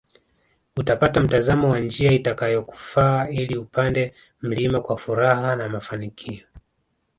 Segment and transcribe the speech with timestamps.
[0.75, 6.47] Utapata mtazamo wa njia itakayokufaa ili upande mlima kwa furaha na mafanikio